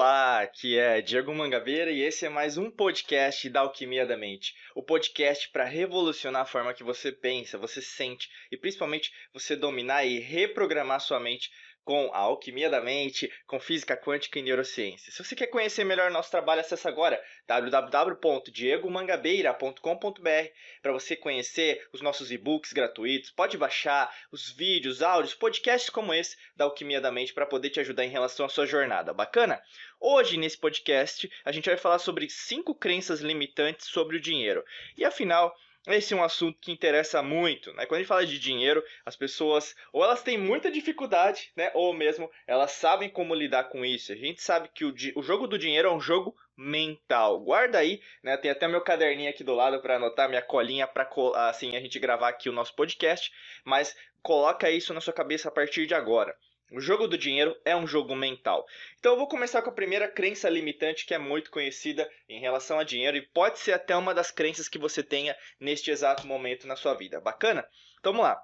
Olá, 0.00 0.40
aqui 0.40 0.78
é 0.78 1.02
Diego 1.02 1.34
Mangabeira 1.34 1.90
e 1.90 2.00
esse 2.00 2.24
é 2.24 2.30
mais 2.30 2.56
um 2.56 2.70
podcast 2.70 3.46
da 3.50 3.60
Alquimia 3.60 4.06
da 4.06 4.16
Mente. 4.16 4.54
O 4.74 4.82
podcast 4.82 5.50
para 5.50 5.66
revolucionar 5.66 6.40
a 6.40 6.46
forma 6.46 6.72
que 6.72 6.82
você 6.82 7.12
pensa, 7.12 7.58
você 7.58 7.82
sente 7.82 8.30
e 8.50 8.56
principalmente 8.56 9.12
você 9.30 9.54
dominar 9.54 10.06
e 10.06 10.18
reprogramar 10.18 11.00
sua 11.00 11.20
mente 11.20 11.50
com 11.90 12.08
a 12.14 12.18
alquimia 12.18 12.70
da 12.70 12.80
mente, 12.80 13.28
com 13.48 13.58
física 13.58 13.96
quântica 13.96 14.38
e 14.38 14.42
neurociência. 14.42 15.10
Se 15.10 15.24
você 15.24 15.34
quer 15.34 15.48
conhecer 15.48 15.82
melhor 15.82 16.08
nosso 16.08 16.30
trabalho, 16.30 16.60
acesse 16.60 16.86
agora 16.86 17.20
www.diegomangabeira.com.br 17.48 20.48
para 20.80 20.92
você 20.92 21.16
conhecer 21.16 21.84
os 21.92 22.00
nossos 22.00 22.30
e-books 22.30 22.72
gratuitos. 22.72 23.32
Pode 23.32 23.58
baixar 23.58 24.08
os 24.30 24.52
vídeos, 24.52 25.02
áudios, 25.02 25.34
podcasts 25.34 25.90
como 25.90 26.14
esse 26.14 26.36
da 26.54 26.64
Alquimia 26.64 27.00
da 27.00 27.10
Mente 27.10 27.34
para 27.34 27.44
poder 27.44 27.70
te 27.70 27.80
ajudar 27.80 28.04
em 28.04 28.10
relação 28.10 28.46
à 28.46 28.48
sua 28.48 28.66
jornada. 28.66 29.12
Bacana? 29.12 29.60
Hoje, 29.98 30.36
nesse 30.36 30.58
podcast, 30.58 31.28
a 31.44 31.50
gente 31.50 31.68
vai 31.68 31.76
falar 31.76 31.98
sobre 31.98 32.30
cinco 32.30 32.72
crenças 32.72 33.20
limitantes 33.20 33.88
sobre 33.88 34.16
o 34.16 34.20
dinheiro. 34.20 34.64
E 34.96 35.04
afinal, 35.04 35.52
esse 35.86 36.12
é 36.12 36.16
um 36.16 36.22
assunto 36.22 36.58
que 36.60 36.72
interessa 36.72 37.22
muito, 37.22 37.72
né? 37.72 37.86
Quando 37.86 37.96
a 37.96 37.98
gente 38.00 38.08
fala 38.08 38.26
de 38.26 38.38
dinheiro, 38.38 38.84
as 39.04 39.16
pessoas 39.16 39.74
ou 39.92 40.04
elas 40.04 40.22
têm 40.22 40.36
muita 40.36 40.70
dificuldade, 40.70 41.50
né? 41.56 41.70
Ou 41.74 41.94
mesmo 41.94 42.30
elas 42.46 42.72
sabem 42.72 43.08
como 43.08 43.34
lidar 43.34 43.64
com 43.64 43.84
isso. 43.84 44.12
A 44.12 44.16
gente 44.16 44.42
sabe 44.42 44.68
que 44.74 44.84
o, 44.84 44.94
o 45.16 45.22
jogo 45.22 45.46
do 45.46 45.58
dinheiro 45.58 45.88
é 45.88 45.92
um 45.92 46.00
jogo 46.00 46.36
mental. 46.56 47.40
Guarda 47.40 47.78
aí, 47.78 48.02
né? 48.22 48.36
Tem 48.36 48.50
até 48.50 48.68
meu 48.68 48.82
caderninho 48.82 49.30
aqui 49.30 49.42
do 49.42 49.54
lado 49.54 49.80
para 49.80 49.96
anotar 49.96 50.28
minha 50.28 50.42
colinha 50.42 50.86
para 50.86 51.08
assim 51.48 51.74
a 51.74 51.80
gente 51.80 51.98
gravar 51.98 52.28
aqui 52.28 52.50
o 52.50 52.52
nosso 52.52 52.74
podcast, 52.74 53.32
mas 53.64 53.96
coloca 54.22 54.70
isso 54.70 54.92
na 54.92 55.00
sua 55.00 55.14
cabeça 55.14 55.48
a 55.48 55.52
partir 55.52 55.86
de 55.86 55.94
agora. 55.94 56.36
O 56.70 56.80
jogo 56.80 57.08
do 57.08 57.18
dinheiro 57.18 57.56
é 57.64 57.74
um 57.74 57.86
jogo 57.86 58.14
mental. 58.14 58.64
Então 58.98 59.12
eu 59.12 59.18
vou 59.18 59.26
começar 59.26 59.60
com 59.60 59.70
a 59.70 59.74
primeira 59.74 60.06
crença 60.06 60.48
limitante 60.48 61.04
que 61.04 61.12
é 61.12 61.18
muito 61.18 61.50
conhecida 61.50 62.08
em 62.28 62.40
relação 62.40 62.78
a 62.78 62.84
dinheiro 62.84 63.16
e 63.16 63.22
pode 63.22 63.58
ser 63.58 63.72
até 63.72 63.96
uma 63.96 64.14
das 64.14 64.30
crenças 64.30 64.68
que 64.68 64.78
você 64.78 65.02
tenha 65.02 65.36
neste 65.58 65.90
exato 65.90 66.26
momento 66.26 66.68
na 66.68 66.76
sua 66.76 66.94
vida. 66.94 67.20
Bacana? 67.20 67.66
Então 67.98 68.12
vamos 68.12 68.26
lá. 68.26 68.40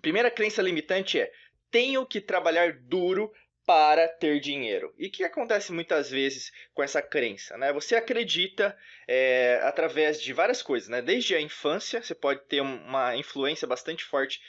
Primeira 0.00 0.30
crença 0.30 0.60
limitante 0.60 1.20
é: 1.20 1.32
tenho 1.70 2.04
que 2.04 2.20
trabalhar 2.20 2.72
duro 2.72 3.32
para 3.64 4.08
ter 4.08 4.40
dinheiro. 4.40 4.92
E 4.98 5.06
o 5.06 5.10
que 5.10 5.22
acontece 5.22 5.72
muitas 5.72 6.10
vezes 6.10 6.50
com 6.74 6.82
essa 6.82 7.00
crença? 7.00 7.56
Né? 7.56 7.72
Você 7.72 7.94
acredita 7.94 8.76
é, 9.06 9.60
através 9.62 10.20
de 10.20 10.32
várias 10.32 10.60
coisas, 10.62 10.88
né? 10.88 11.00
Desde 11.00 11.36
a 11.36 11.40
infância, 11.40 12.02
você 12.02 12.14
pode 12.14 12.40
ter 12.46 12.60
uma 12.60 13.16
influência 13.16 13.68
bastante 13.68 14.04
forte 14.04 14.40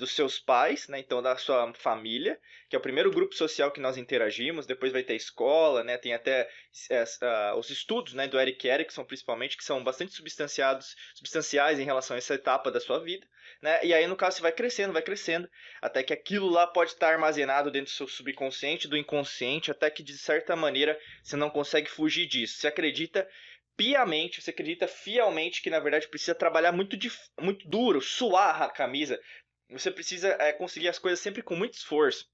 dos 0.00 0.12
seus 0.12 0.38
pais, 0.38 0.88
né? 0.88 0.98
Então 0.98 1.22
da 1.22 1.36
sua 1.36 1.72
família, 1.74 2.38
que 2.68 2.74
é 2.74 2.78
o 2.78 2.82
primeiro 2.82 3.10
grupo 3.10 3.34
social 3.34 3.70
que 3.70 3.80
nós 3.80 3.96
interagimos. 3.96 4.66
Depois 4.66 4.92
vai 4.92 5.02
ter 5.02 5.12
a 5.12 5.16
escola, 5.16 5.84
né? 5.84 5.96
Tem 5.96 6.12
até 6.12 6.48
é, 6.90 7.04
uh, 7.04 7.58
os 7.58 7.70
estudos, 7.70 8.14
né? 8.14 8.26
Do 8.26 8.40
Eric 8.40 8.66
Erickson, 8.66 9.04
principalmente, 9.04 9.56
que 9.56 9.64
são 9.64 9.84
bastante 9.84 10.12
substanciados, 10.12 10.96
substanciais 11.14 11.78
em 11.78 11.84
relação 11.84 12.16
a 12.16 12.18
essa 12.18 12.34
etapa 12.34 12.70
da 12.70 12.80
sua 12.80 12.98
vida, 12.98 13.26
né? 13.62 13.78
E 13.84 13.94
aí 13.94 14.06
no 14.06 14.16
caso 14.16 14.36
você 14.36 14.42
vai 14.42 14.52
crescendo, 14.52 14.92
vai 14.92 15.02
crescendo, 15.02 15.48
até 15.80 16.02
que 16.02 16.12
aquilo 16.12 16.48
lá 16.48 16.66
pode 16.66 16.90
estar 16.90 17.12
armazenado 17.12 17.70
dentro 17.70 17.92
do 17.92 17.96
seu 17.96 18.08
subconsciente, 18.08 18.88
do 18.88 18.96
inconsciente, 18.96 19.70
até 19.70 19.90
que 19.90 20.02
de 20.02 20.16
certa 20.18 20.56
maneira 20.56 20.98
você 21.22 21.36
não 21.36 21.50
consegue 21.50 21.88
fugir 21.88 22.26
disso. 22.26 22.58
Você 22.58 22.66
acredita 22.66 23.28
piamente, 23.80 24.42
você 24.42 24.50
acredita 24.50 24.86
fielmente 24.86 25.62
que 25.62 25.70
na 25.70 25.80
verdade 25.80 26.06
precisa 26.06 26.34
trabalhar 26.34 26.70
muito, 26.70 26.98
muito 27.40 27.66
duro, 27.66 28.02
suar 28.02 28.62
a 28.62 28.68
camisa 28.68 29.18
você 29.70 29.90
precisa 29.90 30.36
é, 30.40 30.52
conseguir 30.52 30.88
as 30.88 30.98
coisas 30.98 31.20
sempre 31.20 31.42
com 31.42 31.56
muito 31.56 31.74
esforço. 31.74 32.28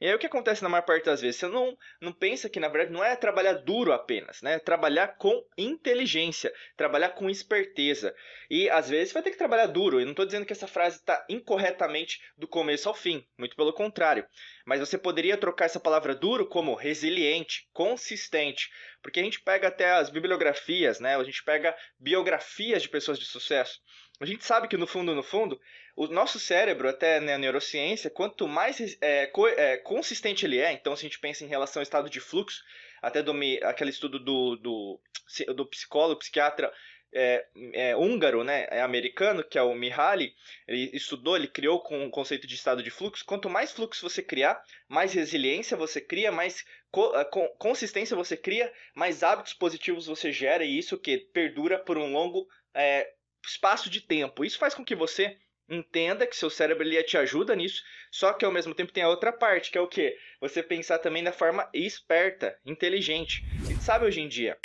E 0.00 0.06
aí 0.06 0.14
o 0.14 0.18
que 0.18 0.26
acontece 0.26 0.62
na 0.62 0.68
maior 0.68 0.82
parte 0.82 1.04
das 1.04 1.20
vezes? 1.20 1.36
Você 1.36 1.46
não, 1.46 1.78
não 2.00 2.12
pensa 2.12 2.48
que 2.48 2.58
na 2.58 2.68
verdade 2.68 2.92
não 2.92 3.02
é 3.02 3.14
trabalhar 3.14 3.54
duro 3.54 3.92
apenas, 3.92 4.42
né? 4.42 4.58
Trabalhar 4.58 5.16
com 5.16 5.42
inteligência, 5.56 6.52
trabalhar 6.76 7.10
com 7.10 7.30
esperteza. 7.30 8.14
E 8.50 8.68
às 8.68 8.88
vezes 8.88 9.08
você 9.08 9.14
vai 9.14 9.22
ter 9.22 9.30
que 9.30 9.38
trabalhar 9.38 9.66
duro. 9.66 10.00
Eu 10.00 10.04
não 10.04 10.12
estou 10.12 10.26
dizendo 10.26 10.44
que 10.44 10.52
essa 10.52 10.66
frase 10.66 10.96
está 10.96 11.24
incorretamente 11.28 12.20
do 12.36 12.48
começo 12.48 12.88
ao 12.88 12.94
fim, 12.94 13.24
muito 13.38 13.54
pelo 13.54 13.72
contrário. 13.72 14.26
Mas 14.66 14.80
você 14.80 14.98
poderia 14.98 15.38
trocar 15.38 15.66
essa 15.66 15.80
palavra 15.80 16.14
duro 16.14 16.46
como 16.46 16.74
resiliente, 16.74 17.68
consistente. 17.72 18.70
Porque 19.00 19.20
a 19.20 19.22
gente 19.22 19.40
pega 19.40 19.68
até 19.68 19.92
as 19.92 20.10
bibliografias, 20.10 20.98
né? 20.98 21.16
A 21.16 21.24
gente 21.24 21.42
pega 21.44 21.74
biografias 21.98 22.82
de 22.82 22.88
pessoas 22.88 23.18
de 23.18 23.24
sucesso. 23.24 23.80
A 24.20 24.26
gente 24.26 24.44
sabe 24.44 24.68
que 24.68 24.76
no 24.76 24.86
fundo, 24.86 25.14
no 25.14 25.22
fundo, 25.22 25.60
o 25.96 26.06
nosso 26.08 26.40
cérebro, 26.40 26.88
até 26.88 27.20
na 27.20 27.38
neurociência, 27.38 28.10
quanto 28.10 28.48
mais 28.48 28.96
é, 29.00 29.26
co 29.26 29.46
é, 29.46 29.76
consistente 29.78 30.44
ele 30.44 30.58
é, 30.58 30.72
então 30.72 30.96
se 30.96 31.06
a 31.06 31.08
gente 31.08 31.20
pensa 31.20 31.44
em 31.44 31.48
relação 31.48 31.80
ao 31.80 31.84
estado 31.84 32.10
de 32.10 32.20
fluxo, 32.20 32.62
até 33.00 33.22
do, 33.22 33.32
aquele 33.62 33.90
estudo 33.90 34.18
do, 34.18 34.56
do, 34.56 35.00
do 35.54 35.66
psicólogo, 35.66 36.18
psiquiatra 36.18 36.72
é, 37.14 37.46
é, 37.74 37.96
húngaro, 37.96 38.42
né, 38.42 38.66
é 38.70 38.82
americano, 38.82 39.44
que 39.44 39.56
é 39.56 39.62
o 39.62 39.74
Mihaly, 39.74 40.34
ele 40.66 40.90
estudou, 40.92 41.36
ele 41.36 41.46
criou 41.46 41.80
com 41.80 42.04
o 42.04 42.10
conceito 42.10 42.46
de 42.46 42.56
estado 42.56 42.82
de 42.82 42.90
fluxo. 42.90 43.24
Quanto 43.24 43.48
mais 43.48 43.72
fluxo 43.72 44.02
você 44.02 44.20
criar, 44.20 44.60
mais 44.88 45.14
resiliência 45.14 45.76
você 45.76 46.00
cria, 46.00 46.32
mais 46.32 46.64
co 46.90 47.12
consistência 47.56 48.16
você 48.16 48.36
cria, 48.36 48.72
mais 48.96 49.22
hábitos 49.22 49.52
positivos 49.52 50.06
você 50.06 50.32
gera, 50.32 50.64
e 50.64 50.76
isso 50.76 50.98
que 50.98 51.18
perdura 51.18 51.78
por 51.78 51.96
um 51.96 52.12
longo 52.12 52.48
é, 52.74 53.08
espaço 53.46 53.88
de 53.88 54.00
tempo. 54.00 54.44
Isso 54.44 54.58
faz 54.58 54.74
com 54.74 54.84
que 54.84 54.96
você 54.96 55.38
entenda 55.68 56.26
que 56.26 56.36
seu 56.36 56.50
cérebro 56.50 56.84
ele 56.84 57.02
te 57.02 57.16
ajuda 57.16 57.54
nisso, 57.54 57.82
só 58.10 58.32
que 58.32 58.44
ao 58.44 58.52
mesmo 58.52 58.74
tempo 58.74 58.92
tem 58.92 59.02
a 59.02 59.08
outra 59.08 59.32
parte, 59.32 59.70
que 59.70 59.78
é 59.78 59.80
o 59.80 59.88
que? 59.88 60.16
Você 60.40 60.62
pensar 60.62 60.98
também 60.98 61.22
da 61.22 61.32
forma 61.32 61.68
esperta, 61.72 62.58
inteligente. 62.64 63.42
Gente 63.66 63.82
sabe 63.82 64.06
hoje 64.06 64.20
em 64.20 64.28
dia 64.28 64.58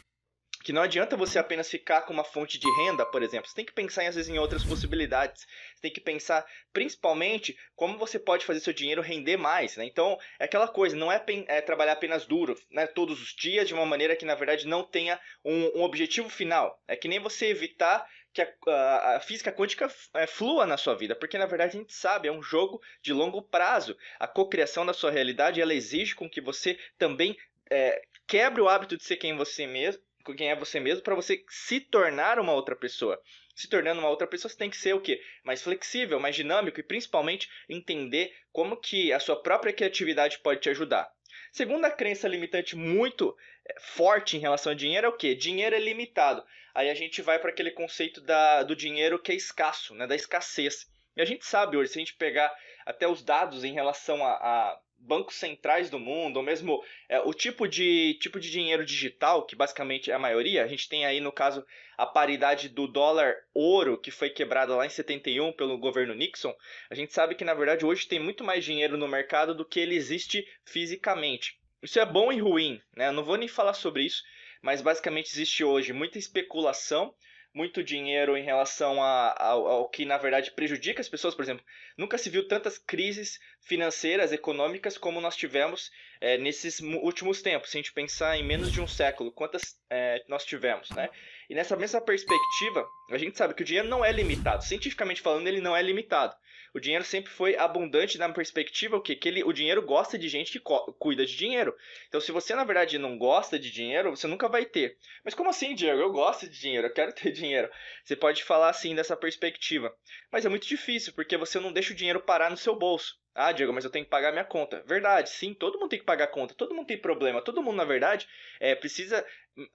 que 0.64 0.74
não 0.74 0.82
adianta 0.82 1.16
você 1.16 1.40
apenas 1.40 1.70
ficar 1.70 2.02
com 2.02 2.14
uma 2.14 2.24
fonte 2.24 2.60
de 2.60 2.68
renda, 2.76 3.06
por 3.06 3.24
exemplo. 3.24 3.50
Você 3.50 3.56
tem 3.56 3.66
que 3.66 3.74
pensar 3.74 4.06
às 4.06 4.16
vezes 4.16 4.30
em 4.30 4.38
outras 4.38 4.64
possibilidades. 4.64 5.48
Você 5.76 5.82
tem 5.82 5.92
que 5.92 6.02
pensar 6.02 6.46
principalmente 6.74 7.58
como 7.76 7.98
você 7.98 8.20
pode 8.20 8.46
fazer 8.46 8.60
seu 8.60 8.74
dinheiro 8.74 9.02
render 9.02 9.38
mais. 9.38 9.78
Né? 9.78 9.86
Então 9.86 10.18
é 10.38 10.46
aquela 10.46 10.68
coisa, 10.68 10.96
não 10.96 11.12
é, 11.12 11.24
é, 11.48 11.62
trabalhar 11.62 11.94
apenas 11.94 12.26
duro, 12.26 12.56
né, 12.70 12.86
todos 12.88 13.22
os 13.22 13.34
dias 13.36 13.68
de 13.68 13.74
uma 13.74 13.86
maneira 13.86 14.16
que 14.16 14.26
na 14.26 14.36
verdade 14.36 14.68
não 14.68 14.84
tenha 14.84 15.20
um, 15.44 15.80
um 15.80 15.84
objetivo 15.84 16.30
final. 16.30 16.80
É 16.88 16.96
que 16.96 17.08
nem 17.08 17.20
você 17.20 17.48
evitar 17.48 18.06
que 18.34 18.42
a, 18.42 18.54
a, 18.68 19.16
a 19.18 19.20
física 19.20 19.52
quântica 19.52 19.92
é, 20.14 20.28
flua 20.28 20.66
na 20.66 20.78
sua 20.78 20.96
vida, 20.96 21.16
porque 21.16 21.38
na 21.38 21.46
verdade 21.46 21.76
a 21.76 21.80
gente 21.80 21.94
sabe, 21.94 22.28
é 22.28 22.32
um 22.32 22.44
jogo 22.44 22.82
de 23.02 23.14
longo 23.14 23.42
prazo. 23.42 23.98
A 24.20 24.28
cocriação 24.28 24.86
da 24.86 24.94
sua 24.94 25.12
realidade 25.12 25.62
ela 25.62 25.74
exige 25.74 26.16
com 26.16 26.30
que 26.30 26.42
você 26.42 26.78
também 26.98 27.38
é, 27.70 28.02
quebre 28.28 28.62
o 28.62 28.70
hábito 28.70 28.98
de 28.98 29.04
ser 29.04 29.18
quem 29.18 29.36
você 29.36 29.66
mesmo, 29.66 30.02
quem 30.38 30.50
é 30.50 30.56
você 30.56 30.80
mesmo, 30.80 31.04
para 31.04 31.16
você 31.16 31.44
se 31.50 31.80
tornar 31.80 32.40
uma 32.40 32.54
outra 32.54 32.76
pessoa. 32.76 33.20
Se 33.56 33.68
tornando 33.68 34.00
uma 34.00 34.10
outra 34.10 34.28
pessoa, 34.28 34.50
você 34.50 34.58
tem 34.58 34.70
que 34.70 34.78
ser 34.78 34.94
o 34.94 35.02
quê? 35.02 35.22
Mais 35.44 35.62
flexível, 35.62 36.20
mais 36.20 36.36
dinâmico 36.36 36.80
e 36.80 36.84
principalmente 36.84 37.50
entender 37.68 38.34
como 38.52 38.78
que 38.78 39.12
a 39.12 39.20
sua 39.20 39.42
própria 39.42 39.74
criatividade 39.74 40.40
pode 40.40 40.62
te 40.62 40.70
ajudar. 40.70 41.12
Segunda 41.52 41.90
crença 41.92 42.28
limitante 42.28 42.76
muito 42.76 43.36
é, 43.66 43.76
forte 43.80 44.38
em 44.38 44.40
relação 44.40 44.72
ao 44.72 44.78
dinheiro 44.78 45.08
é 45.08 45.10
o 45.10 45.18
quê? 45.18 45.36
Dinheiro 45.36 45.76
é 45.76 45.80
limitado. 45.80 46.44
Aí 46.74 46.90
a 46.90 46.94
gente 46.94 47.22
vai 47.22 47.40
para 47.40 47.50
aquele 47.50 47.72
conceito 47.72 48.22
da, 48.22 48.64
do 48.64 48.76
dinheiro 48.76 49.20
que 49.20 49.32
é 49.32 49.36
escasso, 49.36 49.96
né? 49.96 50.08
da 50.08 50.16
escassez. 50.16 50.88
E 51.16 51.22
a 51.22 51.26
gente 51.26 51.46
sabe 51.46 51.76
hoje, 51.76 51.92
se 51.92 51.98
a 51.98 52.02
gente 52.02 52.16
pegar 52.16 52.56
até 52.86 53.08
os 53.08 53.24
dados 53.24 53.64
em 53.64 53.74
relação 53.74 54.26
a, 54.26 54.32
a 54.32 54.80
bancos 55.00 55.36
centrais 55.36 55.90
do 55.90 56.00
mundo, 56.00 56.38
ou 56.38 56.44
mesmo 56.44 56.84
é, 57.08 57.20
o 57.20 57.34
tipo 57.34 57.68
de, 57.68 58.16
tipo 58.22 58.40
de 58.40 58.52
dinheiro 58.52 58.86
digital, 58.86 59.46
que 59.46 59.56
basicamente 59.56 60.12
é 60.12 60.14
a 60.14 60.20
maioria, 60.20 60.64
a 60.64 60.68
gente 60.68 60.88
tem 60.88 61.06
aí 61.06 61.20
no 61.20 61.32
caso 61.32 61.66
a 61.98 62.06
paridade 62.06 62.70
do 62.70 62.88
dólar 62.88 63.36
ouro, 63.54 64.00
que 64.00 64.12
foi 64.12 64.30
quebrada 64.30 64.76
lá 64.76 64.86
em 64.86 64.90
71 64.90 65.54
pelo 65.54 65.78
governo 65.78 66.14
Nixon, 66.14 66.54
a 66.90 66.96
gente 66.96 67.14
sabe 67.14 67.36
que 67.36 67.44
na 67.44 67.54
verdade 67.54 67.86
hoje 67.86 68.08
tem 68.08 68.20
muito 68.20 68.44
mais 68.44 68.64
dinheiro 68.64 68.98
no 68.98 69.08
mercado 69.08 69.56
do 69.56 69.66
que 69.66 69.80
ele 69.80 69.96
existe 69.96 70.46
fisicamente. 70.66 71.60
Isso 71.82 72.00
é 72.00 72.06
bom 72.06 72.32
e 72.32 72.40
ruim, 72.40 72.82
né? 72.96 73.08
Eu 73.08 73.14
não 73.14 73.24
vou 73.24 73.38
nem 73.38 73.48
falar 73.48 73.74
sobre 73.74 74.04
isso, 74.04 74.22
mas 74.62 74.82
basicamente 74.82 75.32
existe 75.32 75.64
hoje 75.64 75.94
muita 75.94 76.18
especulação, 76.18 77.14
muito 77.54 77.84
dinheiro 77.84 78.38
em 78.38 78.44
relação 78.44 79.02
a, 79.02 79.36
ao, 79.38 79.68
ao, 79.68 79.90
que 79.90 80.06
na 80.06 80.18
verdade 80.18 80.52
prejudica 80.52 81.02
as 81.02 81.10
pessoas. 81.10 81.36
Por 81.36 81.44
exemplo, 81.44 81.66
nunca 81.98 82.18
se 82.18 82.30
viu 82.30 82.48
tantas 82.48 82.78
crises 82.78 83.40
financeiras, 83.62 84.32
econômicas 84.32 84.98
como 84.98 85.22
nós 85.22 85.36
tivemos 85.36 85.92
é, 86.22 86.38
nesses 86.38 86.80
últimos 86.80 87.42
tempos. 87.42 87.72
Se 87.72 87.78
a 87.78 87.82
gente 87.82 87.94
pensar 87.94 88.38
em 88.38 88.44
menos 88.44 88.72
de 88.72 88.82
um 88.82 88.88
século, 88.88 89.32
quantas 89.32 89.80
é, 89.90 90.24
nós 90.28 90.46
tivemos, 90.46 90.90
né? 90.92 91.10
E 91.50 91.56
nessa 91.56 91.76
mesma 91.76 92.00
perspectiva, 92.00 92.88
a 93.10 93.18
gente 93.18 93.38
sabe 93.38 93.56
que 93.56 93.64
o 93.64 93.66
dinheiro 93.66 93.88
não 93.88 94.06
é 94.06 94.12
limitado. 94.12 94.64
Cientificamente 94.64 95.22
falando, 95.22 95.48
ele 95.48 95.62
não 95.62 95.76
é 95.76 95.82
limitado. 95.82 96.36
O 96.74 96.80
dinheiro 96.80 97.04
sempre 97.04 97.32
foi 97.32 97.56
abundante 97.56 98.18
na 98.18 98.30
perspectiva 98.30 98.98
o 98.98 99.02
quê? 99.02 99.16
que 99.16 99.28
ele, 99.28 99.44
o 99.44 99.54
dinheiro 99.54 99.82
gosta 99.82 100.18
de 100.18 100.28
gente 100.30 100.52
que 100.52 100.60
cuida 100.98 101.26
de 101.26 101.36
dinheiro. 101.36 101.76
Então, 102.08 102.22
se 102.22 102.32
você 102.32 102.56
na 102.56 102.64
verdade 102.64 102.98
não 102.98 103.18
gosta 103.18 103.58
de 103.60 103.72
dinheiro, 103.72 104.12
você 104.16 104.28
nunca 104.28 104.48
vai 104.48 104.66
ter. 104.66 104.98
Mas 105.24 105.34
como 105.34 105.50
assim, 105.50 105.76
Diego? 105.76 106.00
Eu 106.00 106.12
gosto 106.12 106.48
de 106.48 106.60
dinheiro, 106.60 106.88
eu 106.88 106.94
quero 106.94 107.12
ter 107.14 107.32
dinheiro. 107.32 107.70
Você 108.04 108.16
pode 108.16 108.44
falar 108.44 108.70
assim 108.70 108.96
dessa 108.96 109.16
perspectiva. 109.16 109.94
Mas 110.32 110.46
é 110.46 110.50
muito 110.50 110.68
difícil, 110.68 111.14
porque 111.14 111.38
você 111.38 111.60
não 111.60 111.74
deixa 111.74 111.94
o 111.94 111.96
dinheiro 111.96 112.22
parar 112.22 112.50
no 112.50 112.58
seu 112.58 112.76
bolso. 112.76 113.20
Ah, 113.34 113.52
Diego, 113.52 113.72
mas 113.72 113.86
eu 113.86 113.92
tenho 113.92 114.04
que 114.04 114.12
pagar 114.12 114.32
minha 114.32 114.44
conta. 114.44 114.84
Verdade, 114.86 115.30
sim, 115.30 115.54
todo 115.54 115.80
mundo 115.80 115.90
tem 115.90 116.00
que 116.00 116.06
pagar 116.06 116.26
a 116.26 116.28
conta, 116.28 116.54
todo 116.54 116.76
mundo 116.76 116.88
tem 116.88 116.98
problema, 116.98 117.42
todo 117.42 117.64
mundo, 117.64 117.78
na 117.78 117.86
verdade, 117.86 118.28
é, 118.60 118.76
precisa 118.76 119.26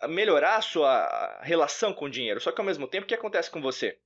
melhorar 0.08 0.56
a 0.56 0.62
sua 0.62 1.40
relação 1.42 1.92
com 1.92 2.06
o 2.06 2.10
dinheiro. 2.10 2.40
Só 2.40 2.52
que 2.52 2.60
ao 2.60 2.66
mesmo 2.66 2.86
tempo, 2.86 3.04
o 3.04 3.08
que 3.08 3.14
acontece 3.14 3.50
com 3.50 3.60
você? 3.60 3.98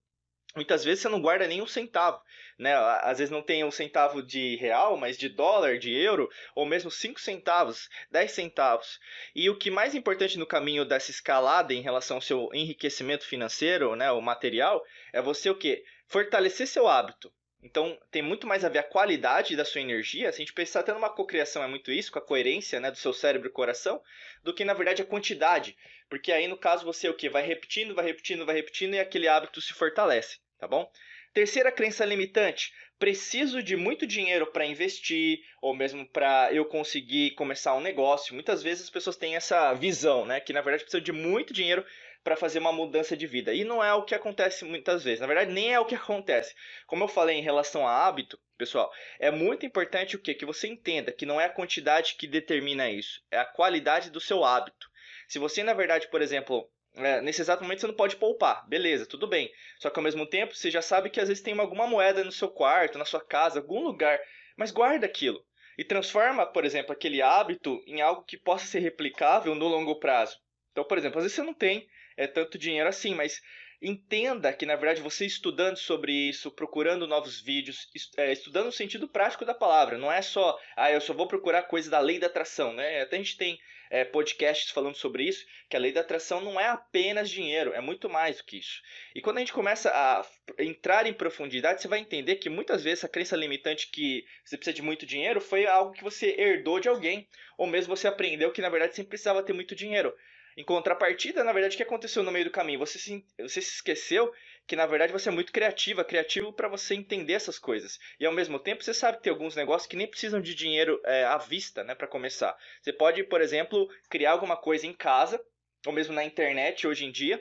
Muitas 0.55 0.83
vezes 0.83 1.03
você 1.03 1.09
não 1.09 1.21
guarda 1.21 1.47
nem 1.47 1.61
um 1.61 1.67
centavo, 1.67 2.21
né? 2.59 2.75
Às 3.03 3.19
vezes 3.19 3.31
não 3.31 3.43
tem 3.43 3.63
um 3.65 3.71
centavo 3.71 4.23
de 4.23 4.57
real, 4.57 4.97
mas 4.97 5.19
de 5.19 5.29
dólar, 5.29 5.79
de 5.79 5.95
euro, 5.95 6.29
ou 6.55 6.65
mesmo 6.65 6.91
cinco 6.91 7.21
centavos, 7.21 7.89
dez 8.11 8.33
centavos. 8.33 8.99
E 9.35 9.49
o 9.51 9.57
que 9.57 9.71
mais 9.71 9.95
importante 9.95 10.39
no 10.39 10.47
caminho 10.47 10.85
dessa 10.85 11.11
escalada 11.11 11.75
em 11.75 11.83
relação 11.83 12.17
ao 12.17 12.23
seu 12.23 12.49
enriquecimento 12.55 13.27
financeiro, 13.27 13.95
né, 13.95 14.11
o 14.11 14.23
material, 14.23 14.83
é 15.13 15.21
você 15.21 15.51
o 15.51 15.55
quê? 15.55 15.85
Fortalecer 16.07 16.67
seu 16.67 16.89
hábito. 16.89 17.31
Então, 17.63 17.99
tem 18.11 18.23
muito 18.23 18.47
mais 18.47 18.65
a 18.65 18.69
ver 18.69 18.79
a 18.79 18.85
qualidade 18.85 19.57
da 19.57 19.65
sua 19.65 19.81
energia, 19.81 20.31
se 20.31 20.37
a 20.37 20.39
gente 20.39 20.53
pensar 20.53 20.81
até 20.81 20.95
numa 20.95 21.11
cocriação, 21.11 21.63
é 21.63 21.67
muito 21.67 21.91
isso, 21.91 22.13
com 22.13 22.19
a 22.19 22.23
coerência 22.23 22.79
né, 22.79 22.91
do 22.91 22.97
seu 22.97 23.13
cérebro 23.13 23.49
e 23.49 23.53
coração, 23.53 24.01
do 24.45 24.55
que, 24.55 24.65
na 24.65 24.75
verdade, 24.75 25.03
a 25.03 25.05
quantidade. 25.05 25.77
Porque 26.09 26.33
aí, 26.33 26.49
no 26.49 26.57
caso, 26.57 26.85
você 26.85 27.09
o 27.09 27.15
que? 27.15 27.29
Vai 27.29 27.47
repetindo, 27.47 27.95
vai 27.95 28.05
repetindo, 28.05 28.47
vai 28.47 28.55
repetindo 28.55 28.95
e 28.95 29.01
aquele 29.01 29.29
hábito 29.29 29.61
se 29.61 29.73
fortalece, 29.73 30.39
tá 30.59 30.67
bom? 30.67 30.91
Terceira 31.35 31.71
crença 31.71 32.05
limitante: 32.05 32.73
preciso 32.99 33.63
de 33.63 33.77
muito 33.77 34.07
dinheiro 34.07 34.47
para 34.47 34.67
investir 34.67 35.41
ou 35.61 35.75
mesmo 35.75 36.07
para 36.07 36.53
eu 36.53 36.65
conseguir 36.65 37.33
começar 37.33 37.75
um 37.75 37.81
negócio. 37.81 38.35
Muitas 38.35 38.63
vezes 38.63 38.85
as 38.85 38.91
pessoas 38.91 39.17
têm 39.17 39.37
essa 39.37 39.73
visão, 39.75 40.25
né, 40.25 40.41
que 40.41 40.53
na 40.53 40.61
verdade 40.61 40.85
precisa 40.85 41.03
de 41.03 41.13
muito 41.13 41.53
dinheiro 41.53 41.85
para 42.25 42.37
fazer 42.37 42.59
uma 42.59 42.73
mudança 42.73 43.17
de 43.17 43.27
vida. 43.27 43.55
E 43.55 43.65
não 43.65 43.83
é 43.83 43.95
o 43.95 44.03
que 44.03 44.15
acontece 44.15 44.65
muitas 44.65 45.05
vezes. 45.05 45.21
Na 45.21 45.27
verdade, 45.27 45.53
nem 45.53 45.73
é 45.73 45.81
o 45.81 45.85
que 45.85 45.95
acontece. 45.95 46.55
Como 46.87 47.05
eu 47.05 47.09
falei 47.09 47.37
em 47.37 47.43
relação 47.43 47.87
a 47.87 48.07
hábito, 48.07 48.39
pessoal, 48.57 48.93
é 49.19 49.31
muito 49.31 49.65
importante 49.65 50.17
o 50.17 50.19
quê? 50.19 50.35
Que 50.35 50.45
você 50.45 50.67
entenda 50.67 51.13
que 51.13 51.25
não 51.25 51.41
é 51.41 51.45
a 51.45 51.51
quantidade 51.51 52.17
que 52.17 52.27
determina 52.27 52.91
isso, 52.91 53.23
é 53.31 53.39
a 53.39 53.45
qualidade 53.45 54.11
do 54.11 54.21
seu 54.21 54.45
hábito. 54.45 54.88
Se 55.29 55.39
você, 55.39 55.63
na 55.63 55.75
verdade, 55.75 56.09
por 56.09 56.23
exemplo, 56.23 56.69
é, 56.97 57.21
nesse 57.21 57.41
exato 57.41 57.63
momento 57.63 57.81
você 57.81 57.87
não 57.87 57.95
pode 57.95 58.17
poupar, 58.17 58.67
beleza, 58.69 59.07
tudo 59.07 59.29
bem. 59.29 59.53
Só 59.79 59.91
que 59.91 59.99
ao 59.99 60.03
mesmo 60.03 60.27
tempo 60.27 60.55
você 60.55 60.71
já 60.71 60.83
sabe 60.83 61.11
que 61.11 61.21
às 61.21 61.29
vezes 61.29 61.43
tem 61.43 61.59
alguma 61.59 61.87
moeda 61.87 62.25
no 62.25 62.33
seu 62.33 62.49
quarto, 62.49 62.99
na 62.99 63.05
sua 63.05 63.25
casa, 63.25 63.61
algum 63.61 63.81
lugar, 63.81 64.19
mas 64.57 64.71
guarda 64.71 65.07
aquilo 65.07 65.45
e 65.79 65.85
transforma, 65.85 66.45
por 66.45 66.65
exemplo, 66.65 66.93
aquele 66.93 67.23
hábito 67.23 67.81
em 67.87 68.01
algo 68.01 68.25
que 68.25 68.37
possa 68.37 68.67
ser 68.67 68.81
replicável 68.81 69.55
no 69.55 69.69
longo 69.69 70.01
prazo. 70.01 70.37
Então, 70.73 70.83
por 70.83 70.99
exemplo, 70.99 71.19
às 71.19 71.25
vezes 71.25 71.37
você 71.37 71.43
não 71.43 71.55
tem 71.55 71.89
é, 72.17 72.27
tanto 72.27 72.59
dinheiro 72.59 72.89
assim, 72.89 73.15
mas 73.15 73.41
entenda 73.81 74.53
que, 74.53 74.67
na 74.67 74.77
verdade, 74.77 75.01
você 75.01 75.25
estudando 75.25 75.77
sobre 75.77 76.13
isso, 76.13 76.51
procurando 76.51 77.07
novos 77.07 77.41
vídeos, 77.41 77.89
é, 78.17 78.33
estudando 78.33 78.69
o 78.69 78.73
sentido 78.73 79.09
prático 79.09 79.45
da 79.45 79.55
palavra, 79.55 79.97
não 79.97 80.11
é 80.11 80.21
só, 80.21 80.59
ah, 80.77 80.91
eu 80.91 81.01
só 81.01 81.15
vou 81.15 81.29
procurar 81.29 81.63
coisa 81.63 81.91
da 81.91 82.01
lei 82.01 82.19
da 82.19 82.27
atração, 82.27 82.73
né? 82.73 83.01
Até 83.03 83.17
a 83.17 83.19
gente 83.19 83.37
tem 83.37 83.59
é, 83.91 84.05
podcasts 84.05 84.71
falando 84.71 84.97
sobre 84.97 85.25
isso, 85.25 85.47
que 85.69 85.77
a 85.77 85.81
lei 85.81 85.93
da 85.93 86.01
atração 86.01 86.41
não 86.41 86.61
é 86.61 86.67
apenas 86.67 87.31
dinheiro, 87.31 87.73
é 87.73 87.81
muito 87.81 88.09
mais 88.09 88.39
do 88.39 88.45
que 88.45 88.59
isso. 88.59 88.83
E 89.15 89.21
quando 89.21 89.37
a 89.37 89.41
gente 89.41 89.53
começa 89.53 89.91
a 89.91 90.25
entrar 90.59 91.07
em 91.07 91.13
profundidade, 91.13 91.81
você 91.81 91.89
vai 91.89 92.01
entender 92.01 92.37
que 92.37 92.51
muitas 92.51 92.85
vezes 92.85 93.05
a 93.05 93.09
crença 93.09 93.37
limitante 93.37 93.91
que 93.91 94.25
você 94.45 94.57
precisa 94.57 94.75
de 94.75 94.83
muito 94.83 95.07
dinheiro 95.07 95.41
foi 95.41 95.67
algo 95.67 95.93
que 95.93 96.05
você 96.05 96.35
herdou 96.39 96.81
de 96.81 96.89
alguém, 96.89 97.29
ou 97.57 97.67
mesmo 97.67 97.97
você 97.97 98.09
aprendeu 98.09 98.53
que, 98.53 98.63
na 98.63 98.69
verdade, 98.69 98.95
você 98.95 99.05
precisava 99.05 99.43
ter 99.43 99.53
muito 99.53 99.75
dinheiro. 99.75 100.13
Em 100.59 100.65
contrapartida, 100.65 101.45
na 101.45 101.53
verdade, 101.53 101.75
o 101.75 101.77
que 101.77 101.85
aconteceu 101.85 102.21
no 102.25 102.33
meio 102.33 102.47
do 102.47 102.51
caminho? 102.51 102.81
Você 102.81 102.99
se, 102.99 103.25
você 103.39 103.63
se 103.63 103.77
esqueceu 103.77 104.35
que, 104.67 104.75
na 104.75 104.87
verdade, 104.87 105.13
você 105.13 105.29
é 105.29 105.33
muito 105.33 105.53
criativa, 105.53 106.05
criativo 106.05 106.53
para 106.53 106.67
você 106.67 106.97
entender 106.97 107.35
essas 107.35 107.61
coisas. 107.61 107.97
E, 108.19 108.27
ao 108.27 108.33
mesmo 108.33 108.59
tempo, 108.59 108.83
você 108.83 108.93
sabe 108.93 109.19
que 109.19 109.23
tem 109.23 109.33
alguns 109.33 109.55
negócios 109.55 109.89
que 109.89 109.95
nem 109.95 110.09
precisam 110.09 110.41
de 110.41 110.57
dinheiro 110.57 111.01
é, 111.05 111.23
à 111.27 111.39
vista, 111.39 111.85
né, 111.85 111.95
para 111.95 112.09
começar. 112.09 112.59
Você 112.83 112.93
pode, 112.93 113.23
por 113.23 113.41
exemplo, 113.41 113.89
criar 114.11 114.33
alguma 114.33 114.57
coisa 114.57 114.85
em 114.85 114.93
casa, 114.93 115.41
ou 115.87 115.93
mesmo 115.93 116.13
na 116.13 116.25
internet 116.25 116.89
hoje 116.89 117.05
em 117.05 117.13
dia, 117.13 117.41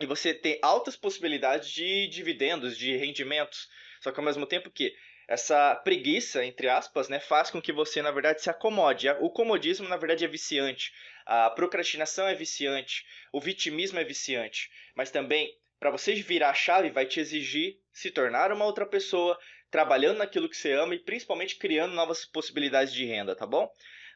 e 0.00 0.06
você 0.06 0.32
ter 0.32 0.58
altas 0.62 0.96
possibilidades 0.96 1.68
de 1.68 2.08
dividendos, 2.08 2.78
de 2.78 2.96
rendimentos. 2.96 3.68
Só 4.00 4.10
que, 4.10 4.20
ao 4.20 4.24
mesmo 4.24 4.46
tempo 4.46 4.70
que 4.70 4.94
essa 5.28 5.74
preguiça, 5.74 6.42
entre 6.42 6.70
aspas, 6.70 7.10
né, 7.10 7.20
faz 7.20 7.50
com 7.50 7.60
que 7.60 7.70
você, 7.70 8.00
na 8.00 8.10
verdade, 8.10 8.40
se 8.40 8.48
acomode. 8.48 9.06
O 9.20 9.28
comodismo, 9.28 9.86
na 9.86 9.98
verdade, 9.98 10.24
é 10.24 10.28
viciante. 10.28 10.90
A 11.30 11.50
procrastinação 11.50 12.26
é 12.26 12.34
viciante. 12.34 13.04
O 13.30 13.38
vitimismo 13.38 13.98
é 13.98 14.04
viciante. 14.04 14.70
Mas 14.94 15.10
também, 15.10 15.54
para 15.78 15.90
você 15.90 16.14
virar 16.14 16.48
a 16.48 16.54
chave, 16.54 16.88
vai 16.88 17.04
te 17.04 17.20
exigir 17.20 17.76
se 17.92 18.10
tornar 18.10 18.50
uma 18.50 18.64
outra 18.64 18.86
pessoa, 18.86 19.38
trabalhando 19.70 20.16
naquilo 20.16 20.48
que 20.48 20.56
você 20.56 20.72
ama 20.72 20.94
e 20.94 20.98
principalmente 20.98 21.56
criando 21.56 21.92
novas 21.92 22.24
possibilidades 22.24 22.94
de 22.94 23.04
renda, 23.04 23.36
tá 23.36 23.46
bom? 23.46 23.70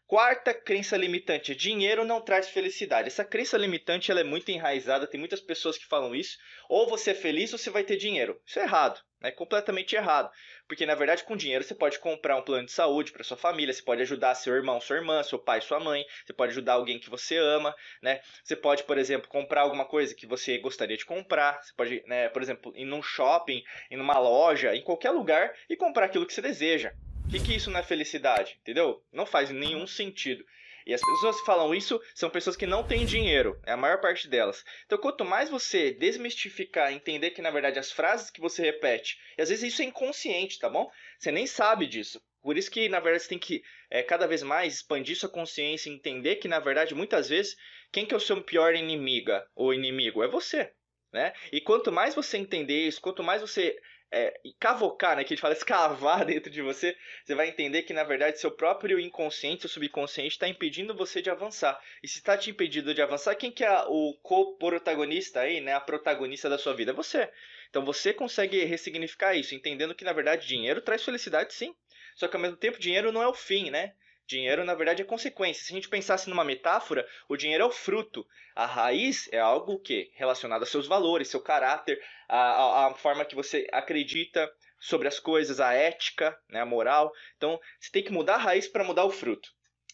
Quarta 0.06 0.55
crença 0.55 0.97
limitante: 0.97 1.55
dinheiro 1.55 2.03
não 2.03 2.19
traz 2.19 2.49
felicidade. 2.49 3.09
Essa 3.09 3.26
crença 3.26 3.59
limitante 3.59 4.11
ela 4.11 4.20
é 4.20 4.25
muito 4.25 4.50
enraizada, 4.50 5.06
tem 5.06 5.20
muitas 5.20 5.43
pessoas 5.43 5.76
que 5.76 5.85
falam 5.85 6.14
isso. 6.14 6.38
Ou 6.67 6.88
você 6.88 7.11
é 7.11 7.14
feliz 7.14 7.53
ou 7.53 7.59
você 7.59 7.69
vai 7.69 7.85
ter 7.85 7.99
dinheiro. 7.99 8.41
Isso 8.47 8.59
é 8.59 8.62
errado, 8.62 8.99
é 9.23 9.31
completamente 9.31 9.95
errado. 9.95 10.31
Porque 10.67 10.87
na 10.87 10.95
verdade, 10.95 11.25
com 11.25 11.37
dinheiro 11.37 11.65
você 11.65 11.75
pode 11.75 11.99
comprar 11.99 12.37
um 12.37 12.43
plano 12.43 12.67
de 12.67 12.73
saúde 12.73 13.13
para 13.13 13.25
sua 13.25 13.37
família, 13.37 13.73
você 13.73 13.83
pode 13.83 14.03
ajudar 14.03 14.35
seu 14.35 14.55
irmão, 14.55 14.81
sua 14.81 14.97
irmã, 14.97 15.23
seu 15.23 15.39
pai, 15.39 15.61
sua 15.61 15.81
mãe, 15.81 16.05
você 16.25 16.33
pode 16.33 16.53
ajudar 16.53 16.75
alguém 16.75 16.99
que 16.99 17.11
você 17.11 17.37
ama, 17.37 17.75
né? 18.03 18.21
Você 18.43 18.57
pode, 18.57 18.85
por 18.85 18.99
exemplo, 18.99 19.29
comprar 19.29 19.63
alguma 19.63 19.85
coisa 19.85 20.15
que 20.15 20.27
você 20.27 20.59
gostaria 20.59 20.97
de 20.97 21.05
comprar. 21.05 21.63
Você 21.63 21.73
pode, 21.75 22.03
né, 22.07 22.29
por 22.29 22.43
exemplo, 22.43 22.73
ir 22.77 22.85
num 22.85 23.03
shopping, 23.03 23.63
ir 23.91 23.97
numa 23.97 24.19
loja, 24.19 24.75
em 24.75 24.83
qualquer 24.83 25.11
lugar 25.11 25.55
e 25.69 25.77
comprar 25.77 26.07
aquilo 26.07 26.27
que 26.27 26.35
você 26.35 26.43
deseja. 26.43 26.93
O 27.27 27.31
que, 27.31 27.41
que 27.41 27.55
isso 27.55 27.71
não 27.71 27.81
é 27.81 27.83
felicidade? 27.83 28.59
Entendeu? 28.61 29.03
Não 29.13 29.25
faz 29.25 29.51
nenhum 29.51 29.87
sentido. 29.87 30.45
E 30.87 30.94
as 30.94 31.00
pessoas 31.00 31.40
que 31.40 31.46
falam 31.46 31.75
isso 31.75 32.00
são 32.14 32.31
pessoas 32.31 32.56
que 32.56 32.67
não 32.67 32.82
têm 32.82 33.05
dinheiro, 33.05 33.58
é 33.64 33.73
a 33.73 33.76
maior 33.76 34.00
parte 34.00 34.29
delas. 34.29 34.64
Então, 34.87 34.99
quanto 34.99 35.25
mais 35.25 35.49
você 35.49 35.93
desmistificar, 35.93 36.93
entender 36.93 37.31
que 37.31 37.43
na 37.43 37.50
verdade 37.50 37.79
as 37.79 37.93
frases 37.93 38.31
que 38.31 38.40
você 38.40 38.62
repete, 38.62 39.19
e 39.37 39.43
às 39.43 39.49
vezes 39.49 39.73
isso 39.73 39.82
é 39.82 39.84
inconsciente, 39.84 40.58
tá 40.58 40.69
bom? 40.69 40.90
Você 41.19 41.31
nem 41.31 41.46
sabe 41.46 41.87
disso. 41.87 42.20
Por 42.43 42.58
isso 42.58 42.70
que 42.70 42.88
na 42.88 42.99
verdade 42.99 43.23
você 43.23 43.29
tem 43.29 43.38
que 43.38 43.62
é, 43.88 44.02
cada 44.02 44.26
vez 44.26 44.43
mais 44.43 44.75
expandir 44.75 45.17
sua 45.17 45.29
consciência 45.29 45.88
e 45.88 45.93
entender 45.93 46.37
que 46.37 46.49
na 46.49 46.58
verdade 46.58 46.94
muitas 46.94 47.28
vezes 47.28 47.56
quem 47.93 48.05
que 48.05 48.12
é 48.12 48.17
o 48.17 48.20
seu 48.20 48.43
pior 48.43 48.75
inimiga 48.75 49.46
ou 49.55 49.73
inimigo 49.73 50.23
é 50.23 50.28
você. 50.28 50.73
Né? 51.12 51.35
E 51.52 51.61
quanto 51.61 51.93
mais 51.93 52.14
você 52.14 52.38
entender 52.38 52.87
isso, 52.87 53.00
quanto 53.00 53.23
mais 53.23 53.43
você 53.43 53.78
é, 54.12 54.38
cavocar, 54.61 55.17
né, 55.17 55.25
que 55.25 55.32
a 55.32 55.35
gente 55.35 55.41
fala 55.41 55.55
escavar 55.55 56.25
dentro 56.26 56.50
de 56.50 56.61
você, 56.61 56.97
você 57.25 57.35
vai 57.35 57.49
entender 57.49 57.83
que 57.83 57.95
na 57.95 58.04
verdade 58.04 58.38
seu 58.38 58.50
próprio 58.50 59.00
inconsciente, 59.00 59.62
seu 59.62 59.71
subconsciente 59.71 60.35
está 60.35 60.47
impedindo 60.47 60.95
você 60.95 61.23
de 61.23 61.31
avançar. 61.31 61.81
E 62.02 62.09
se 62.09 62.19
está 62.19 62.37
te 62.37 62.50
impedindo 62.50 62.95
de 62.95 63.00
avançar, 63.00 63.35
quem 63.35 63.50
que 63.50 63.64
é 63.64 63.85
o 63.88 64.14
co-protagonista 64.23 65.40
aí, 65.40 65.61
né, 65.61 65.75
a 65.75 65.81
protagonista 65.81 66.49
da 66.49 66.59
sua 66.59 66.75
vida? 66.75 66.92
É 66.92 66.95
você. 66.95 67.31
Então 67.71 67.85
você 67.85 68.12
consegue 68.12 68.62
ressignificar 68.64 69.35
isso, 69.35 69.54
entendendo 69.54 69.95
que 69.95 70.04
na 70.04 70.12
verdade 70.12 70.47
dinheiro 70.47 70.83
traz 70.83 71.02
felicidade 71.02 71.54
sim. 71.54 71.75
Só 72.14 72.28
que 72.28 72.37
ao 72.37 72.42
mesmo 72.42 72.59
tempo 72.59 72.78
dinheiro 72.78 73.11
não 73.11 73.23
é 73.23 73.26
o 73.26 73.35
fim, 73.35 73.71
né? 73.71 73.95
Dinheiro, 74.26 74.64
na 74.64 74.75
verdade, 74.75 75.02
é 75.02 75.05
consequência. 75.05 75.64
Se 75.64 75.73
a 75.73 75.76
gente 75.76 75.88
pensasse 75.88 76.29
numa 76.31 76.45
metáfora, 76.45 77.07
o 77.29 77.37
dinheiro 77.37 77.64
é 77.64 77.67
o 77.67 77.73
fruto. 77.73 78.26
A 78.55 78.67
raiz 78.67 79.29
é 79.33 79.38
algo 79.38 79.79
que 79.81 80.11
relacionado 80.14 80.62
a 80.62 80.67
seus 80.67 80.87
valores, 80.87 81.29
seu 81.29 81.41
caráter, 81.41 82.02
a, 82.29 82.38
a, 82.38 82.87
a 82.87 82.95
forma 82.95 83.25
que 83.25 83.35
você 83.35 83.67
acredita 83.73 84.50
sobre 84.79 85.09
as 85.09 85.19
coisas, 85.19 85.61
a 85.61 85.73
ética, 85.73 86.37
né, 86.49 86.61
a 86.61 86.67
moral. 86.67 87.12
Então, 87.37 87.61
você 87.79 87.91
tem 87.91 88.02
que 88.02 88.12
mudar 88.12 88.35
a 88.35 88.38
raiz 88.38 88.67
para 88.67 88.85
mudar 88.85 89.05
o 89.05 89.11
fruto. 89.11 89.50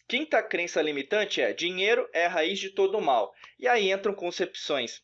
Quinta 0.07 0.41
crença 0.41 0.81
limitante 0.81 1.41
é 1.41 1.53
dinheiro 1.53 2.09
é 2.13 2.25
a 2.25 2.29
raiz 2.29 2.59
de 2.59 2.71
todo 2.71 2.99
mal. 2.99 3.31
E 3.59 3.67
aí 3.67 3.91
entram 3.91 4.13
concepções 4.13 5.03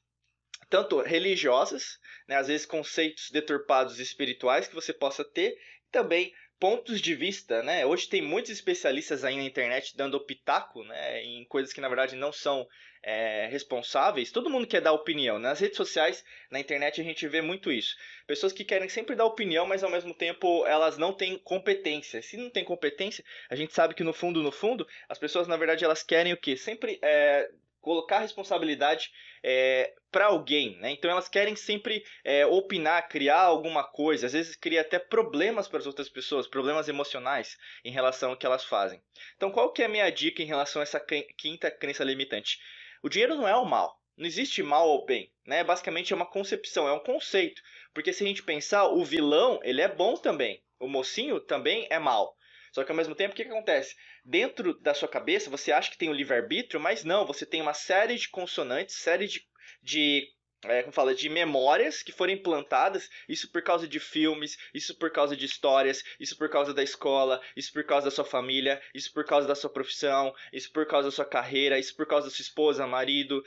tanto 0.70 1.02
religiosas, 1.02 2.00
né, 2.28 2.36
às 2.36 2.48
vezes 2.48 2.66
conceitos 2.66 3.30
deturpados 3.32 4.00
espirituais 4.00 4.68
que 4.68 4.76
você 4.76 4.94
possa 4.94 5.24
ter, 5.24 5.52
e 5.52 5.92
também 5.92 6.34
pontos 6.60 7.02
de 7.02 7.16
vista, 7.16 7.62
né? 7.64 7.86
Hoje 7.86 8.08
tem 8.08 8.22
muitos 8.22 8.52
especialistas 8.52 9.24
aí 9.24 9.36
na 9.36 9.44
internet 9.44 9.96
dando 9.96 10.20
pitaco, 10.20 10.84
né? 10.84 11.24
Em 11.24 11.46
coisas 11.46 11.74
que 11.74 11.82
na 11.82 11.88
verdade 11.88 12.16
não 12.16 12.32
são 12.32 12.68
é, 13.04 13.48
responsáveis. 13.48 14.32
Todo 14.32 14.50
mundo 14.50 14.66
quer 14.66 14.82
dar 14.82 14.92
opinião. 14.92 15.38
Nas 15.38 15.60
redes 15.60 15.78
sociais, 15.78 16.26
na 16.50 16.60
internet 16.60 17.00
a 17.00 17.04
gente 17.04 17.28
vê 17.28 17.42
muito 17.42 17.72
isso. 17.72 17.96
Pessoas 18.26 18.52
que 18.52 18.66
querem 18.66 18.90
sempre 18.90 19.16
dar 19.16 19.26
opinião, 19.26 19.68
mas 19.68 19.84
ao 19.84 19.92
mesmo 19.92 20.14
tempo 20.14 20.66
elas 20.66 20.98
não 20.98 21.14
têm 21.14 21.38
competência. 21.38 22.22
Se 22.22 22.36
não 22.36 22.50
tem 22.50 22.64
competência, 22.64 23.24
a 23.50 23.56
gente 23.56 23.74
sabe 23.74 23.94
que 23.94 24.04
no 24.04 24.14
fundo, 24.14 24.42
no 24.42 24.52
fundo, 24.52 24.88
as 25.08 25.20
pessoas 25.20 25.48
na 25.48 25.58
verdade 25.58 25.86
elas 25.86 26.02
querem 26.02 26.34
o 26.34 26.38
quê? 26.38 26.58
Sempre 26.58 26.98
é, 27.02 27.50
colocar 27.86 28.18
responsabilidade 28.18 29.12
é, 29.44 29.94
para 30.12 30.26
alguém, 30.26 30.76
né? 30.80 30.90
Então 30.90 31.10
elas 31.10 31.30
querem 31.30 31.56
sempre 31.56 32.04
é, 32.24 32.44
opinar, 32.48 33.08
criar 33.08 33.42
alguma 33.42 33.84
coisa, 33.84 34.26
às 34.26 34.34
vezes 34.34 34.56
cria 34.56 34.82
até 34.82 34.98
problemas 34.98 35.68
para 35.68 35.78
as 35.78 35.86
outras 35.86 36.10
pessoas, 36.10 36.48
problemas 36.48 36.90
emocionais 36.90 37.56
em 37.84 37.92
relação 37.92 38.32
ao 38.32 38.38
que 38.38 38.46
elas 38.46 38.66
fazem. 38.66 39.00
Então 39.36 39.52
qual 39.52 39.72
que 39.72 39.84
é 39.84 39.86
a 39.86 39.90
minha 39.90 40.10
dica 40.10 40.42
em 40.42 40.48
relação 40.48 40.82
a 40.82 40.84
essa 40.84 41.00
quinta 41.38 41.70
crença 41.70 42.04
limitante? 42.04 42.58
O 43.04 43.08
dinheiro 43.08 43.36
não 43.36 43.48
é 43.48 43.56
o 43.56 43.66
mal. 43.66 43.96
Não 44.18 44.26
existe 44.26 44.64
mal 44.64 44.88
ou 44.90 45.06
bem, 45.06 45.32
né? 45.46 45.64
Basicamente 45.64 46.12
é 46.12 46.16
uma 46.16 46.26
concepção, 46.26 46.88
é 46.88 46.94
um 46.94 47.04
conceito. 47.04 47.62
Porque 47.94 48.12
se 48.12 48.24
a 48.24 48.28
gente 48.28 48.42
pensar, 48.42 48.88
o 48.88 49.06
vilão, 49.06 49.60
ele 49.62 49.82
é 49.82 49.88
bom 49.88 50.16
também. 50.16 50.64
O 50.80 50.88
mocinho 50.88 51.40
também 51.40 51.86
é 51.92 52.00
mal. 52.00 52.36
Só 52.76 52.84
que 52.84 52.92
ao 52.92 52.98
mesmo 52.98 53.16
tempo, 53.16 53.32
o 53.32 53.36
que, 53.38 53.46
que 53.46 53.50
acontece? 53.50 53.96
Dentro 54.26 54.78
da 54.82 54.94
sua 54.94 55.08
cabeça, 55.08 55.50
você 55.50 55.72
acha 55.72 55.90
que 55.90 55.98
tem 55.98 56.10
o 56.10 56.14
livre-arbítrio, 56.14 56.78
mas 56.78 57.06
não, 57.06 57.26
você 57.26 57.46
tem 57.46 57.62
uma 57.62 57.74
série 57.74 58.18
de 58.18 58.28
consonantes, 58.28 58.98
série 58.98 59.28
de, 59.28 59.48
de 59.82 60.28
é, 60.68 60.82
como 60.82 60.94
fala, 60.94 61.16
de 61.16 61.30
memórias 61.30 62.02
que 62.02 62.12
foram 62.12 62.34
implantadas, 62.34 63.10
isso 63.28 63.52
por 63.52 63.62
causa 63.62 63.88
de 63.88 64.00
filmes, 64.00 64.58
isso 64.74 64.96
por 64.96 65.12
causa 65.12 65.36
de 65.36 65.46
histórias, 65.46 66.04
isso 66.20 66.38
por 66.38 66.50
causa 66.50 66.74
da 66.74 66.84
escola, 66.84 67.42
isso 67.56 67.72
por 67.72 67.84
causa 67.84 68.06
da 68.06 68.12
sua 68.12 68.26
família, 68.26 68.82
isso 68.94 69.14
por 69.14 69.26
causa 69.26 69.48
da 69.48 69.56
sua 69.56 69.70
profissão, 69.70 70.34
isso 70.52 70.72
por 70.72 70.86
causa 70.86 71.10
da 71.10 71.12
sua 71.12 71.26
carreira, 71.26 71.80
isso 71.80 71.96
por 71.96 72.06
causa 72.06 72.28
da 72.28 72.34
sua 72.34 72.44
esposa, 72.44 72.88
marido, 72.88 73.44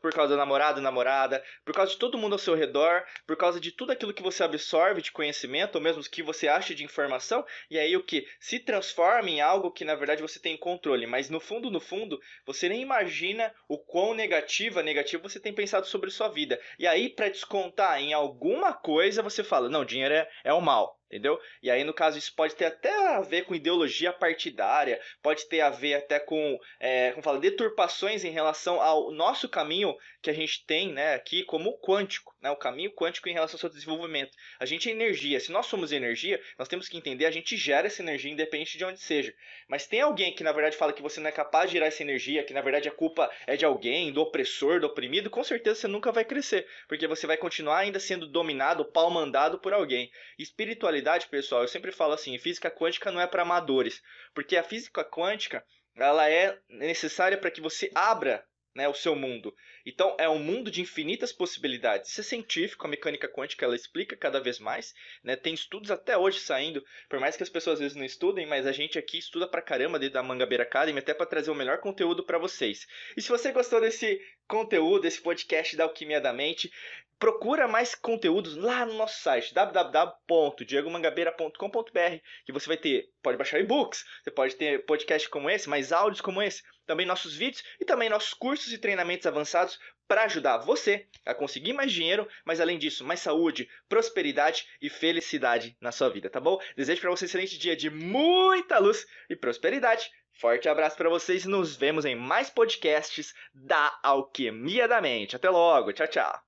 por 0.00 0.12
causa 0.12 0.34
do 0.34 0.38
namorado, 0.38 0.80
namorada, 0.80 1.42
por 1.64 1.74
causa 1.74 1.92
de 1.92 1.98
todo 1.98 2.18
mundo 2.18 2.34
ao 2.34 2.38
seu 2.38 2.54
redor, 2.54 3.04
por 3.26 3.36
causa 3.36 3.60
de 3.60 3.72
tudo 3.72 3.92
aquilo 3.92 4.14
que 4.14 4.22
você 4.22 4.42
absorve 4.42 5.02
de 5.02 5.12
conhecimento, 5.12 5.76
ou 5.76 5.80
mesmo 5.80 6.02
que 6.02 6.22
você 6.22 6.48
acha 6.48 6.74
de 6.74 6.84
informação, 6.84 7.44
e 7.70 7.78
aí 7.78 7.96
o 7.96 8.02
que? 8.02 8.26
Se 8.40 8.58
transforma 8.58 9.30
em 9.30 9.40
algo 9.40 9.70
que 9.70 9.84
na 9.84 9.94
verdade 9.94 10.22
você 10.22 10.38
tem 10.38 10.56
controle, 10.56 11.06
mas 11.06 11.30
no 11.30 11.40
fundo, 11.40 11.70
no 11.70 11.80
fundo, 11.80 12.20
você 12.44 12.68
nem 12.68 12.82
imagina 12.82 13.52
o 13.68 13.78
quão 13.78 14.14
negativa, 14.14 14.82
negativo 14.82 15.28
você 15.28 15.40
tem 15.40 15.52
pensado 15.52 15.86
sobre 15.86 16.10
sua 16.10 16.28
vida. 16.28 16.57
E 16.78 16.86
aí, 16.86 17.08
para 17.08 17.28
descontar 17.28 18.00
em 18.00 18.12
alguma 18.12 18.72
coisa, 18.72 19.22
você 19.22 19.42
fala: 19.44 19.68
não, 19.68 19.84
dinheiro 19.84 20.14
é, 20.14 20.28
é 20.44 20.52
o 20.52 20.60
mal 20.60 20.97
entendeu? 21.08 21.40
E 21.62 21.70
aí, 21.70 21.82
no 21.82 21.94
caso, 21.94 22.18
isso 22.18 22.34
pode 22.34 22.54
ter 22.54 22.66
até 22.66 22.94
a 23.08 23.20
ver 23.20 23.44
com 23.44 23.54
ideologia 23.54 24.12
partidária, 24.12 25.00
pode 25.22 25.48
ter 25.48 25.60
a 25.60 25.70
ver 25.70 25.94
até 25.94 26.20
com, 26.20 26.58
é, 26.78 27.10
como 27.12 27.22
fala, 27.22 27.40
deturpações 27.40 28.24
em 28.24 28.30
relação 28.30 28.80
ao 28.80 29.10
nosso 29.10 29.48
caminho 29.48 29.96
que 30.20 30.30
a 30.30 30.32
gente 30.32 30.64
tem, 30.66 30.92
né, 30.92 31.14
aqui 31.14 31.44
como 31.44 31.78
quântico, 31.78 32.36
né, 32.42 32.50
o 32.50 32.56
caminho 32.56 32.92
quântico 32.92 33.28
em 33.28 33.32
relação 33.32 33.56
ao 33.56 33.60
seu 33.60 33.70
desenvolvimento. 33.70 34.36
A 34.60 34.66
gente 34.66 34.88
é 34.88 34.92
energia, 34.92 35.40
se 35.40 35.50
nós 35.50 35.66
somos 35.66 35.92
energia, 35.92 36.40
nós 36.58 36.68
temos 36.68 36.88
que 36.88 36.96
entender, 36.96 37.24
a 37.24 37.30
gente 37.30 37.56
gera 37.56 37.86
essa 37.86 38.02
energia 38.02 38.30
independente 38.30 38.76
de 38.76 38.84
onde 38.84 39.00
seja. 39.00 39.32
Mas 39.66 39.86
tem 39.86 40.00
alguém 40.00 40.34
que, 40.34 40.44
na 40.44 40.52
verdade, 40.52 40.76
fala 40.76 40.92
que 40.92 41.02
você 41.02 41.20
não 41.20 41.28
é 41.28 41.32
capaz 41.32 41.70
de 41.70 41.76
gerar 41.76 41.86
essa 41.86 42.02
energia, 42.02 42.44
que, 42.44 42.52
na 42.52 42.60
verdade, 42.60 42.88
a 42.88 42.92
culpa 42.92 43.30
é 43.46 43.56
de 43.56 43.64
alguém, 43.64 44.12
do 44.12 44.20
opressor, 44.20 44.80
do 44.80 44.86
oprimido, 44.86 45.30
com 45.30 45.42
certeza 45.42 45.80
você 45.80 45.88
nunca 45.88 46.12
vai 46.12 46.24
crescer, 46.24 46.66
porque 46.86 47.06
você 47.06 47.26
vai 47.26 47.36
continuar 47.36 47.78
ainda 47.78 48.00
sendo 48.00 48.26
dominado, 48.26 48.84
pau 48.84 49.10
mandado 49.10 49.58
por 49.58 49.72
alguém. 49.72 50.10
Espiritualidade 50.38 50.97
pessoal, 51.28 51.62
eu 51.62 51.68
sempre 51.68 51.92
falo 51.92 52.12
assim, 52.12 52.38
física 52.38 52.70
quântica 52.70 53.10
não 53.10 53.20
é 53.20 53.26
para 53.26 53.42
amadores, 53.42 54.02
porque 54.34 54.56
a 54.56 54.62
física 54.62 55.04
quântica, 55.04 55.64
ela 55.96 56.28
é 56.28 56.58
necessária 56.68 57.38
para 57.38 57.50
que 57.50 57.60
você 57.60 57.90
abra 57.94 58.44
né, 58.74 58.88
o 58.88 58.94
seu 58.94 59.16
mundo. 59.16 59.54
Então 59.88 60.14
é 60.18 60.28
um 60.28 60.38
mundo 60.38 60.70
de 60.70 60.82
infinitas 60.82 61.32
possibilidades. 61.32 62.10
Isso 62.10 62.20
é 62.20 62.24
científico, 62.24 62.86
a 62.86 62.90
mecânica 62.90 63.26
quântica 63.26 63.64
ela 63.64 63.74
explica 63.74 64.14
cada 64.14 64.38
vez 64.38 64.58
mais. 64.58 64.94
Né? 65.24 65.34
Tem 65.34 65.54
estudos 65.54 65.90
até 65.90 66.16
hoje 66.16 66.40
saindo, 66.40 66.84
por 67.08 67.18
mais 67.18 67.38
que 67.38 67.42
as 67.42 67.48
pessoas 67.48 67.74
às 67.74 67.80
vezes 67.80 67.96
não 67.96 68.04
estudem, 68.04 68.46
mas 68.46 68.66
a 68.66 68.72
gente 68.72 68.98
aqui 68.98 69.16
estuda 69.16 69.48
pra 69.48 69.62
caramba 69.62 69.98
dentro 69.98 70.14
da 70.14 70.22
Mangabeira 70.22 70.64
Academy, 70.64 70.98
até 70.98 71.14
para 71.14 71.24
trazer 71.24 71.50
o 71.50 71.54
melhor 71.54 71.78
conteúdo 71.78 72.22
para 72.22 72.36
vocês. 72.36 72.86
E 73.16 73.22
se 73.22 73.30
você 73.30 73.50
gostou 73.50 73.80
desse 73.80 74.20
conteúdo, 74.46 75.00
desse 75.00 75.22
podcast 75.22 75.74
da 75.74 75.84
Alquimia 75.84 76.20
da 76.20 76.34
Mente, 76.34 76.70
procura 77.18 77.66
mais 77.66 77.94
conteúdos 77.94 78.54
lá 78.56 78.84
no 78.86 78.94
nosso 78.94 79.20
site 79.20 79.52
www.diegomangabeira.com.br 79.52 82.22
que 82.46 82.52
você 82.52 82.68
vai 82.68 82.76
ter, 82.76 83.10
pode 83.22 83.36
baixar 83.36 83.58
e-books, 83.58 84.04
você 84.22 84.30
pode 84.30 84.54
ter 84.54 84.84
podcast 84.84 85.28
como 85.28 85.50
esse, 85.50 85.68
mais 85.68 85.90
áudios 85.92 86.20
como 86.20 86.40
esse, 86.40 86.62
também 86.86 87.06
nossos 87.06 87.34
vídeos 87.34 87.64
e 87.80 87.84
também 87.84 88.08
nossos 88.08 88.34
cursos 88.34 88.72
e 88.72 88.78
treinamentos 88.78 89.26
avançados 89.26 89.77
para 90.08 90.24
ajudar 90.24 90.58
você 90.58 91.06
a 91.24 91.34
conseguir 91.34 91.74
mais 91.74 91.92
dinheiro, 91.92 92.26
mas 92.44 92.60
além 92.60 92.78
disso, 92.78 93.04
mais 93.04 93.20
saúde, 93.20 93.68
prosperidade 93.88 94.66
e 94.80 94.88
felicidade 94.88 95.76
na 95.80 95.92
sua 95.92 96.08
vida, 96.08 96.30
tá 96.30 96.40
bom? 96.40 96.58
Desejo 96.74 97.00
para 97.00 97.10
você 97.10 97.26
um 97.26 97.28
excelente 97.28 97.58
dia 97.58 97.76
de 97.76 97.90
muita 97.90 98.78
luz 98.78 99.06
e 99.28 99.36
prosperidade. 99.36 100.10
Forte 100.32 100.68
abraço 100.68 100.96
para 100.96 101.10
vocês 101.10 101.44
e 101.44 101.48
nos 101.48 101.76
vemos 101.76 102.04
em 102.04 102.16
mais 102.16 102.48
podcasts 102.48 103.34
da 103.52 103.98
Alquimia 104.02 104.88
da 104.88 105.00
Mente. 105.00 105.36
Até 105.36 105.50
logo, 105.50 105.92
tchau, 105.92 106.06
tchau. 106.06 106.47